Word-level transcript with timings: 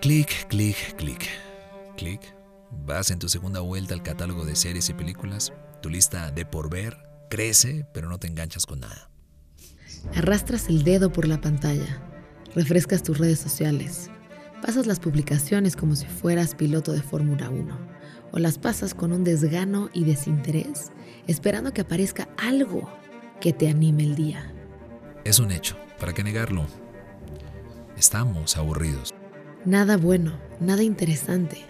Clic, 0.00 0.46
clic, 0.46 0.76
clic, 0.96 1.26
clic. 1.96 2.20
Vas 2.86 3.10
en 3.10 3.18
tu 3.18 3.28
segunda 3.28 3.58
vuelta 3.58 3.94
al 3.94 4.02
catálogo 4.04 4.44
de 4.44 4.54
series 4.54 4.88
y 4.90 4.94
películas. 4.94 5.52
Tu 5.82 5.90
lista 5.90 6.30
de 6.30 6.46
por 6.46 6.70
ver 6.70 6.96
crece, 7.28 7.84
pero 7.92 8.08
no 8.08 8.16
te 8.16 8.28
enganchas 8.28 8.64
con 8.64 8.78
nada. 8.78 9.10
Arrastras 10.14 10.68
el 10.68 10.84
dedo 10.84 11.12
por 11.12 11.26
la 11.26 11.40
pantalla. 11.40 12.00
Refrescas 12.54 13.02
tus 13.02 13.18
redes 13.18 13.40
sociales. 13.40 14.08
Pasas 14.62 14.86
las 14.86 15.00
publicaciones 15.00 15.74
como 15.74 15.96
si 15.96 16.06
fueras 16.06 16.54
piloto 16.54 16.92
de 16.92 17.02
Fórmula 17.02 17.50
1. 17.50 17.78
O 18.30 18.38
las 18.38 18.56
pasas 18.56 18.94
con 18.94 19.12
un 19.12 19.24
desgano 19.24 19.90
y 19.92 20.04
desinterés, 20.04 20.92
esperando 21.26 21.72
que 21.72 21.80
aparezca 21.80 22.28
algo 22.38 22.88
que 23.40 23.52
te 23.52 23.68
anime 23.68 24.04
el 24.04 24.14
día. 24.14 24.54
Es 25.24 25.40
un 25.40 25.50
hecho, 25.50 25.76
¿para 25.98 26.12
qué 26.12 26.22
negarlo? 26.22 26.66
Estamos 27.96 28.56
aburridos. 28.56 29.12
Nada 29.64 29.96
bueno, 29.96 30.32
nada 30.60 30.82
interesante. 30.82 31.64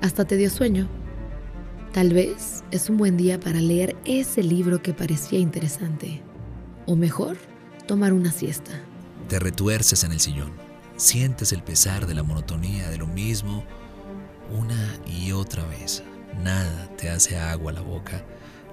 Hasta 0.00 0.24
te 0.24 0.36
dio 0.36 0.48
sueño. 0.48 0.88
Tal 1.92 2.12
vez 2.12 2.64
es 2.70 2.88
un 2.88 2.96
buen 2.96 3.16
día 3.16 3.38
para 3.38 3.60
leer 3.60 3.96
ese 4.04 4.42
libro 4.42 4.82
que 4.82 4.94
parecía 4.94 5.38
interesante. 5.38 6.22
O 6.86 6.96
mejor, 6.96 7.36
tomar 7.86 8.12
una 8.12 8.32
siesta. 8.32 8.72
Te 9.28 9.38
retuerces 9.38 10.04
en 10.04 10.12
el 10.12 10.20
sillón. 10.20 10.52
Sientes 10.96 11.52
el 11.52 11.62
pesar 11.62 12.06
de 12.06 12.14
la 12.14 12.22
monotonía 12.22 12.88
de 12.88 12.96
lo 12.96 13.06
mismo 13.06 13.64
una 14.50 14.96
y 15.06 15.32
otra 15.32 15.64
vez. 15.66 16.02
Nada 16.42 16.88
te 16.96 17.10
hace 17.10 17.36
agua 17.36 17.72
a 17.72 17.74
la 17.74 17.82
boca. 17.82 18.24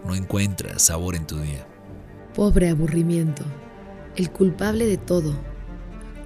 No 0.05 0.15
encuentras 0.15 0.83
sabor 0.83 1.15
en 1.15 1.27
tu 1.27 1.39
día. 1.39 1.67
Pobre 2.33 2.69
aburrimiento, 2.69 3.43
el 4.15 4.29
culpable 4.31 4.85
de 4.85 4.97
todo. 4.97 5.35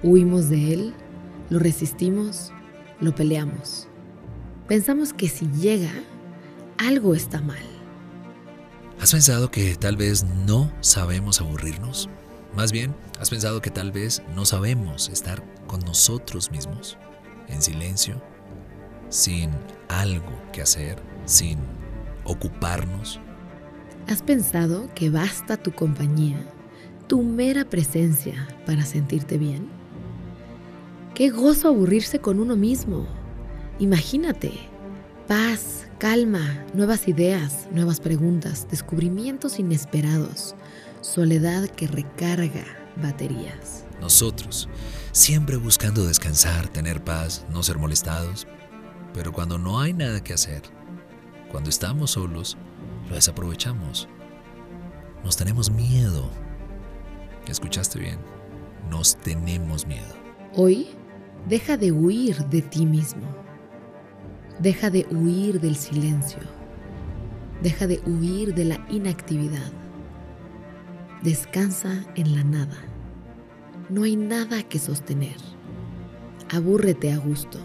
Huimos 0.02 0.48
de 0.48 0.74
él 0.74 0.94
lo 1.50 1.58
resistimos, 1.58 2.52
lo 3.00 3.14
peleamos. 3.14 3.88
Pensamos 4.68 5.12
que 5.12 5.28
si 5.28 5.50
llega, 5.50 5.92
algo 6.78 7.14
está 7.14 7.40
mal. 7.40 7.58
¿Has 9.00 9.12
pensado 9.12 9.50
que 9.50 9.74
tal 9.74 9.96
vez 9.96 10.24
no 10.46 10.72
sabemos 10.80 11.40
aburrirnos? 11.40 12.08
Más 12.54 12.72
bien, 12.72 12.94
¿has 13.18 13.30
pensado 13.30 13.60
que 13.60 13.70
tal 13.70 13.92
vez 13.92 14.22
no 14.34 14.44
sabemos 14.44 15.08
estar 15.08 15.42
con 15.66 15.80
nosotros 15.80 16.50
mismos, 16.50 16.98
en 17.48 17.62
silencio, 17.62 18.22
sin 19.08 19.50
algo 19.88 20.32
que 20.52 20.62
hacer, 20.62 21.02
sin 21.24 21.58
ocuparnos? 22.24 23.20
¿Has 24.08 24.22
pensado 24.22 24.88
que 24.94 25.10
basta 25.10 25.56
tu 25.56 25.72
compañía, 25.72 26.44
tu 27.06 27.22
mera 27.22 27.64
presencia 27.64 28.48
para 28.66 28.84
sentirte 28.84 29.38
bien? 29.38 29.79
Qué 31.20 31.28
gozo 31.28 31.68
aburrirse 31.68 32.18
con 32.18 32.40
uno 32.40 32.56
mismo. 32.56 33.06
Imagínate, 33.78 34.52
paz, 35.28 35.86
calma, 35.98 36.64
nuevas 36.72 37.08
ideas, 37.08 37.68
nuevas 37.72 38.00
preguntas, 38.00 38.66
descubrimientos 38.70 39.58
inesperados, 39.58 40.54
soledad 41.02 41.68
que 41.68 41.88
recarga 41.88 42.64
baterías. 43.02 43.84
Nosotros, 44.00 44.66
siempre 45.12 45.58
buscando 45.58 46.06
descansar, 46.06 46.68
tener 46.68 47.04
paz, 47.04 47.44
no 47.50 47.62
ser 47.62 47.76
molestados, 47.76 48.46
pero 49.12 49.30
cuando 49.30 49.58
no 49.58 49.78
hay 49.78 49.92
nada 49.92 50.24
que 50.24 50.32
hacer, 50.32 50.62
cuando 51.50 51.68
estamos 51.68 52.12
solos, 52.12 52.56
lo 53.10 53.16
desaprovechamos. 53.16 54.08
Nos 55.22 55.36
tenemos 55.36 55.70
miedo. 55.70 56.30
¿Escuchaste 57.46 57.98
bien? 57.98 58.16
Nos 58.88 59.16
tenemos 59.16 59.86
miedo. 59.86 60.14
Hoy 60.54 60.88
Deja 61.48 61.76
de 61.76 61.90
huir 61.90 62.36
de 62.46 62.62
ti 62.62 62.86
mismo. 62.86 63.22
Deja 64.58 64.90
de 64.90 65.06
huir 65.10 65.60
del 65.60 65.76
silencio. 65.76 66.40
Deja 67.62 67.86
de 67.86 68.00
huir 68.06 68.54
de 68.54 68.64
la 68.64 68.86
inactividad. 68.90 69.72
Descansa 71.22 72.04
en 72.14 72.34
la 72.34 72.44
nada. 72.44 72.76
No 73.88 74.04
hay 74.04 74.16
nada 74.16 74.62
que 74.62 74.78
sostener. 74.78 75.36
Abúrrete 76.50 77.12
a 77.12 77.18
gusto. 77.18 77.58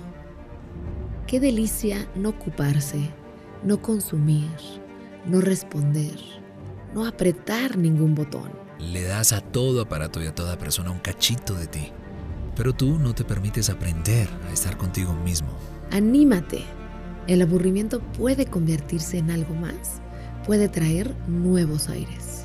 Qué 1.27 1.39
delicia 1.39 2.07
no 2.15 2.29
ocuparse, 2.29 3.09
no 3.63 3.81
consumir, 3.81 4.51
no 5.25 5.41
responder, 5.41 6.17
no 6.93 7.05
apretar 7.05 7.77
ningún 7.77 8.15
botón. 8.15 8.51
Le 8.79 9.03
das 9.03 9.33
a 9.33 9.41
todo 9.41 9.81
aparato 9.81 10.21
y 10.21 10.27
a 10.27 10.35
toda 10.35 10.57
persona 10.57 10.91
un 10.91 10.99
cachito 10.99 11.55
de 11.55 11.67
ti. 11.67 11.91
Pero 12.55 12.73
tú 12.73 12.97
no 12.97 13.13
te 13.13 13.23
permites 13.23 13.69
aprender 13.69 14.27
a 14.49 14.53
estar 14.53 14.77
contigo 14.77 15.13
mismo. 15.13 15.49
Anímate. 15.91 16.63
El 17.27 17.41
aburrimiento 17.41 17.99
puede 17.99 18.45
convertirse 18.45 19.17
en 19.17 19.31
algo 19.31 19.53
más. 19.55 20.01
Puede 20.45 20.69
traer 20.69 21.13
nuevos 21.27 21.89
aires. 21.89 22.44